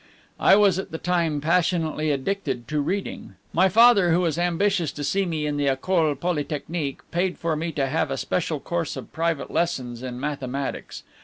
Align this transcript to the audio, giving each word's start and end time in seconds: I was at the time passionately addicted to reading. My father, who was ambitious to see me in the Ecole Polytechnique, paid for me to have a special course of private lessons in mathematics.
I 0.39 0.55
was 0.55 0.79
at 0.79 0.89
the 0.89 0.97
time 0.97 1.41
passionately 1.41 2.09
addicted 2.09 2.67
to 2.69 2.81
reading. 2.81 3.35
My 3.53 3.69
father, 3.69 4.11
who 4.11 4.21
was 4.21 4.39
ambitious 4.39 4.91
to 4.93 5.03
see 5.03 5.27
me 5.27 5.45
in 5.45 5.57
the 5.57 5.67
Ecole 5.67 6.15
Polytechnique, 6.15 7.01
paid 7.11 7.37
for 7.37 7.55
me 7.55 7.71
to 7.73 7.85
have 7.85 8.09
a 8.09 8.17
special 8.17 8.59
course 8.59 8.97
of 8.97 9.13
private 9.13 9.51
lessons 9.51 10.01
in 10.01 10.19
mathematics. 10.19 11.03